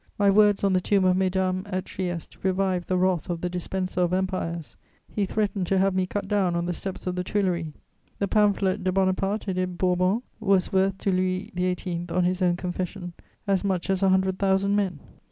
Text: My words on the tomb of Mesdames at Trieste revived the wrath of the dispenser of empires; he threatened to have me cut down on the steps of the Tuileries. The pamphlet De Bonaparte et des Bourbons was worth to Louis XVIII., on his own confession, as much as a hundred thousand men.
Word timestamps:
My 0.17 0.31
words 0.31 0.63
on 0.63 0.73
the 0.73 0.81
tomb 0.81 1.05
of 1.05 1.15
Mesdames 1.15 1.63
at 1.67 1.85
Trieste 1.85 2.35
revived 2.41 2.87
the 2.87 2.97
wrath 2.97 3.29
of 3.29 3.41
the 3.41 3.51
dispenser 3.51 4.01
of 4.01 4.13
empires; 4.13 4.75
he 5.07 5.27
threatened 5.27 5.67
to 5.67 5.77
have 5.77 5.93
me 5.93 6.07
cut 6.07 6.27
down 6.27 6.55
on 6.55 6.65
the 6.65 6.73
steps 6.73 7.05
of 7.05 7.15
the 7.15 7.23
Tuileries. 7.23 7.73
The 8.17 8.27
pamphlet 8.27 8.83
De 8.83 8.91
Bonaparte 8.91 9.47
et 9.49 9.53
des 9.53 9.67
Bourbons 9.67 10.23
was 10.39 10.73
worth 10.73 10.97
to 10.97 11.11
Louis 11.11 11.51
XVIII., 11.55 12.07
on 12.09 12.23
his 12.23 12.41
own 12.41 12.55
confession, 12.57 13.13
as 13.45 13.63
much 13.63 13.91
as 13.91 14.01
a 14.01 14.09
hundred 14.09 14.39
thousand 14.39 14.75
men. 14.75 15.01